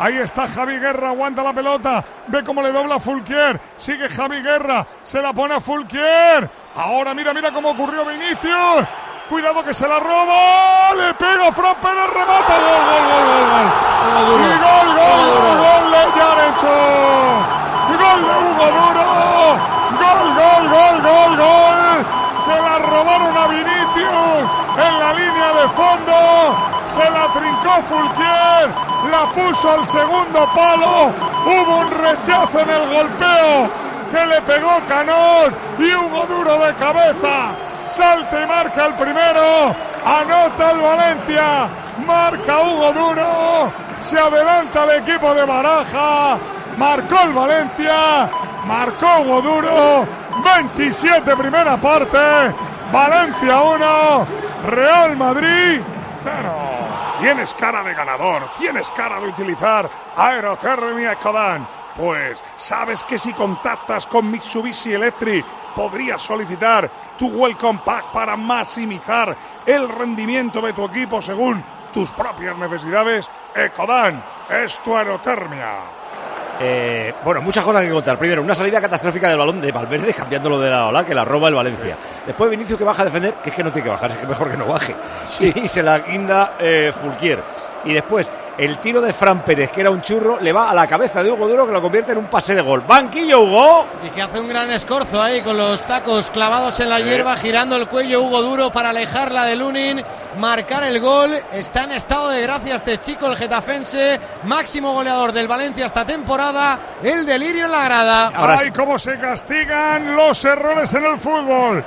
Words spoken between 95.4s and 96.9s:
con los tacos clavados en